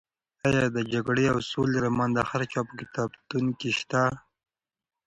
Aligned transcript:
ایا 0.47 0.65
د 0.75 0.77
جګړې 0.93 1.25
او 1.33 1.37
سولې 1.51 1.77
رومان 1.85 2.09
د 2.13 2.19
هر 2.29 2.41
چا 2.51 2.61
په 2.67 2.73
کتابتون 2.79 3.45
کې 3.59 3.69
شته؟ 3.79 4.03